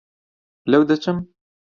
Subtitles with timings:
[0.71, 1.17] لەو دەچم؟